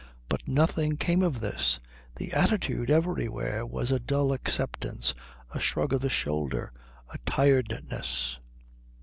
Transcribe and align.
But 0.29 0.47
nothing 0.47 0.97
came 0.97 1.21
of 1.21 1.41
this; 1.41 1.79
the 2.15 2.33
attitude 2.33 2.89
everywhere 2.89 3.67
was 3.67 3.91
a 3.91 3.99
dull 3.99 4.33
acceptance, 4.33 5.13
a 5.53 5.59
shrug 5.59 5.93
of 5.93 6.01
the 6.01 6.09
shoulder, 6.09 6.71
a 7.13 7.19
tiredness. 7.23 8.39